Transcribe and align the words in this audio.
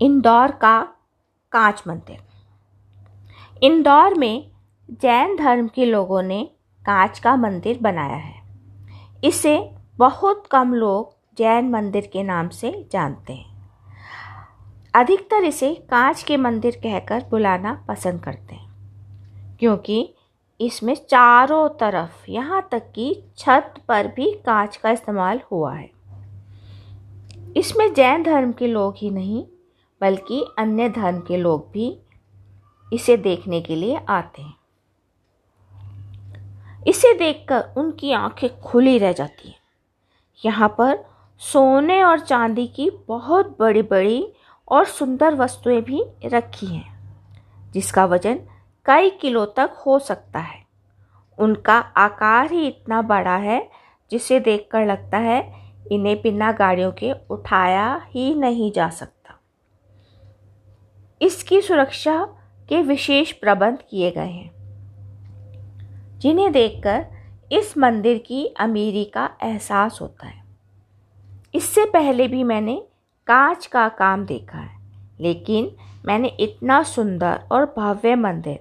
इंदौर 0.00 0.50
का 0.50 0.80
कांच 1.52 1.82
मंदिर। 1.88 2.18
इंदौर 3.62 4.14
में 4.14 4.50
जैन 5.02 5.36
धर्म 5.36 5.66
के 5.68 5.84
लोगों 5.84 6.22
ने 6.22 6.42
कांच 6.84 7.18
का 7.18 7.34
मंदिर 7.36 7.78
बनाया 7.80 8.16
है। 8.16 8.42
इसे 9.24 9.58
बहुत 9.98 10.46
कम 10.50 10.74
लोग 10.74 11.12
जैन 11.38 11.68
मंदिर 11.70 12.08
के 12.12 12.22
नाम 12.22 12.48
से 12.48 12.72
जानते 12.92 13.32
हैं। 13.32 13.48
अधिकतर 14.94 15.44
इसे 15.44 15.74
कांच 15.90 16.22
के 16.22 16.36
मंदिर 16.36 16.80
कहकर 16.82 17.24
बुलाना 17.30 17.74
पसंद 17.88 18.22
करते 18.22 18.54
हैं, 18.54 19.56
क्योंकि 19.60 20.14
इसमें 20.60 20.94
चारों 20.94 21.68
तरफ़, 21.80 22.30
यहाँ 22.30 22.68
तक 22.72 22.90
कि 22.94 23.22
छत 23.38 23.74
पर 23.88 24.08
भी 24.08 24.32
कांच 24.46 24.76
का 24.76 24.90
इस्तेमाल 24.90 25.40
हुआ 25.52 25.74
है। 25.74 25.90
इसमें 27.56 27.92
जैन 27.94 28.22
धर्म 28.22 28.52
के 28.52 28.66
लोग 28.66 28.94
ही 28.96 29.10
नहीं 29.10 29.44
बल्कि 30.00 30.44
अन्य 30.58 30.88
धर्म 30.88 31.20
के 31.20 31.36
लोग 31.36 31.70
भी 31.72 31.98
इसे 32.92 33.16
देखने 33.16 33.60
के 33.60 33.76
लिए 33.76 34.00
आते 34.08 34.42
हैं। 34.42 34.54
इसे 36.86 37.12
देखकर 37.14 37.74
उनकी 37.76 38.12
आँखें 38.12 38.60
खुली 38.60 38.98
रह 38.98 39.12
जाती 39.12 39.48
हैं। 39.48 39.58
यहाँ 40.44 40.68
पर 40.68 41.04
सोने 41.40 42.02
और 42.02 42.20
चांदी 42.20 42.66
की 42.66 42.90
बहुत 43.08 43.56
बड़ी 43.60 43.82
बड़ी 43.82 44.32
और 44.68 44.84
सुंदर 44.84 45.34
वस्तुएँ 45.34 45.80
भी 45.80 46.02
रखी 46.24 46.66
हैं, 46.66 46.98
जिसका 47.72 48.04
वज़न 48.04 48.40
कई 48.86 49.10
किलो 49.10 49.44
तक 49.46 49.82
हो 49.86 49.98
सकता 49.98 50.38
है। 50.38 50.64
उनका 51.38 51.78
आकार 51.78 52.52
ही 52.52 52.66
इतना 52.66 53.02
बड़ा 53.02 53.36
है, 53.36 53.70
जिसे 54.10 54.40
देखकर 54.40 54.86
लगता 54.86 55.18
है 55.18 55.40
इन्हें 55.92 56.20
बिना 56.22 56.52
गाड़ियों 56.52 56.92
के 56.92 57.12
उठाया 57.30 57.94
ही 58.06 58.34
नहीं 58.34 58.72
जा 58.72 58.88
सकता। 58.88 59.19
इसकी 61.20 61.60
सुरक्षा 61.60 62.22
के 62.68 62.82
विशेष 62.82 63.32
प्रबंध 63.32 63.78
किए 63.90 64.10
गए 64.10 64.28
हैं, 64.28 64.50
जिन्हें 66.18 66.52
देखकर 66.52 67.06
इस 67.52 67.76
मंदिर 67.78 68.18
की 68.18 68.44
अमीरी 68.60 69.04
का 69.04 69.28
एहसास 69.42 69.98
होता 70.00 70.26
है। 70.26 70.42
इससे 71.54 71.84
पहले 71.84 72.28
भी 72.28 72.42
मैंने 72.44 72.76
कांच 73.26 73.66
का 73.66 73.88
काम 73.88 74.24
देखा 74.26 74.58
है, 74.58 74.78
लेकिन 75.20 75.70
मैंने 76.04 76.28
इतना 76.40 76.82
सुंदर 76.82 77.40
और 77.52 77.64
भव्य 77.78 78.14
मंदिर 78.14 78.58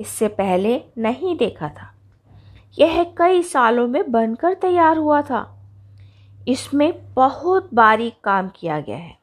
इससे 0.00 0.28
पहले 0.28 0.80
नहीं 0.98 1.36
देखा 1.36 1.68
था। 1.68 1.92
यह 2.78 3.02
कई 3.18 3.42
सालों 3.42 3.86
में 3.88 4.10
बनकर 4.12 4.54
तैयार 4.54 4.96
हुआ 4.96 5.22
था। 5.22 5.46
इसमें 6.48 7.14
बहुत 7.14 7.70
बारीक 7.74 8.14
काम 8.24 8.48
किया 8.48 8.80
गया 8.80 8.96
है। 8.96 9.16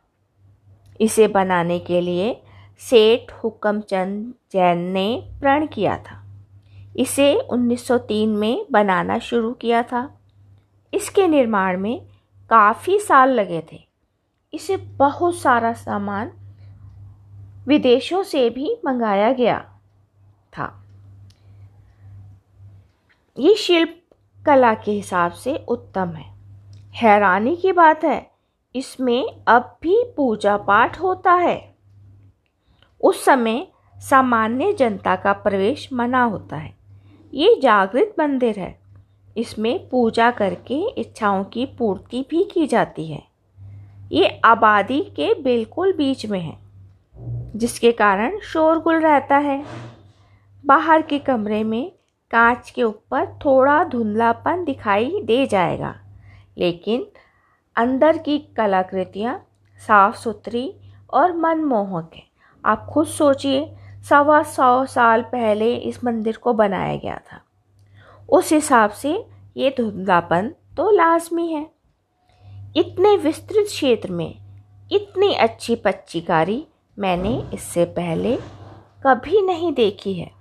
इसे 1.02 1.27
बनाने 1.27 1.80
के 1.80 2.02
लिए 2.02 2.42
सेठ 2.79 3.33
हुक्मचंद 3.43 4.33
जैन 4.51 4.77
ने 4.77 5.29
प्रण 5.39 5.67
किया 5.67 5.97
था। 5.97 6.25
इसे 6.97 7.35
1903 7.35 8.35
में 8.35 8.65
बनाना 8.71 9.19
शुरू 9.19 9.53
किया 9.53 9.83
था। 9.83 10.19
इसके 10.93 11.27
निर्माण 11.27 11.79
में 11.79 12.05
काफ़ी 12.49 12.99
साल 12.99 13.29
लगे 13.29 13.63
थे। 13.71 13.87
इसे 14.53 14.77
बहुत 14.77 15.35
सारा 15.35 15.73
सामान 15.73 16.31
विदेशों 17.67 18.23
से 18.23 18.49
भी 18.49 18.77
मंगाया 18.85 19.33
गया 19.33 19.59
था। 20.57 20.83
ये 23.39 23.55
शिल्प 23.55 24.01
कला 24.45 24.73
के 24.73 24.91
हिसाब 24.91 25.31
से 25.31 25.65
उत्तम 25.67 26.09
है। 26.09 26.35
हैरानी 26.93 27.55
की 27.55 27.71
बात 27.71 28.03
है, 28.03 28.31
इसमें 28.75 29.43
अब 29.47 29.77
भी 29.81 30.13
पूजा 30.17 30.57
पाठ 30.57 31.01
होता 31.01 31.33
है। 31.33 31.74
उस 33.01 33.23
समय 33.25 33.65
सामान्य 33.97 34.71
जनता 34.73 35.15
का 35.15 35.33
प्रवेश 35.33 35.88
मना 35.93 36.23
होता 36.23 36.57
है। 36.57 36.73
ये 37.33 37.55
जागृत 37.61 38.15
मंदिर 38.20 38.59
है। 38.59 38.77
इसमें 39.36 39.87
पूजा 39.89 40.30
करके 40.31 40.80
इच्छाओं 40.92 41.43
की 41.43 41.65
पूर्ति 41.80 42.25
भी 42.30 42.43
की 42.43 42.67
जाती 42.67 43.05
है। 43.08 43.23
ये 44.11 44.27
आबादी 44.45 44.99
के 45.15 45.33
बिल्कुल 45.33 45.93
बीच 45.93 46.25
में 46.25 46.39
है, 46.39 46.58
जिसके 47.55 47.92
कारण 47.92 48.39
शोरगुल 48.43 48.99
रहता 48.99 49.37
है। 49.37 49.64
बाहर 50.64 51.02
के 51.02 51.20
कमरे 51.20 51.64
में 51.64 51.91
कांच 52.31 52.70
के 52.70 52.83
ऊपर 52.83 53.25
थोड़ा 53.45 53.83
धुंधलापन 53.83 54.64
दिखाई 54.65 55.21
दे 55.23 55.45
जाएगा, 55.45 55.95
लेकिन 56.58 57.05
अंदर 57.75 58.17
की 58.17 58.37
कलाकृतियाँ 58.58 59.37
साफ़ 59.81 60.17
सुथरी 60.17 60.71
और 61.09 61.36
मनमोहक 61.37 62.11
हैं। 62.15 62.27
आप 62.65 62.86
खुद 62.86 63.08
सोचिए, 63.08 63.76
सवा 64.09 64.42
सौ 64.43 64.86
साल 64.86 65.21
पहले 65.21 65.76
इस 65.76 66.03
मंदिर 66.03 66.37
को 66.37 66.53
बनाया 66.53 66.95
गया 66.95 67.17
था। 67.17 67.42
उस 68.30 68.52
हिसाब 68.52 68.89
से 68.89 69.26
ये 69.58 69.76
धुंधलापन 69.77 70.53
तो 70.77 70.89
लाजमी 70.92 71.48
है। 71.48 71.65
इतने 72.77 73.15
विस्तृत 73.17 73.65
क्षेत्र 73.65 74.11
में 74.11 74.36
इतनी 74.92 75.33
अच्छी 75.33 75.76
पच्चीकारी 75.76 76.65
मैंने 76.99 77.49
इससे 77.53 77.86
पहले 77.86 78.36
कभी 79.05 79.42
नहीं 79.42 79.73
देखी 79.73 80.14
है। 80.14 80.32